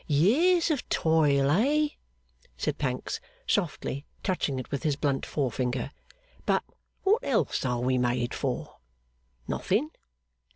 'Years 0.07 0.71
of 0.71 0.89
toil, 0.89 1.51
eh?' 1.51 1.89
said 2.57 2.79
Pancks, 2.79 3.19
softly, 3.45 4.03
touching 4.23 4.57
it 4.57 4.71
with 4.71 4.81
his 4.81 4.95
blunt 4.95 5.27
forefinger. 5.27 5.91
'But 6.47 6.63
what 7.03 7.23
else 7.23 7.63
are 7.65 7.81
we 7.81 7.99
made 7.99 8.33
for? 8.33 8.77
Nothing. 9.47 9.91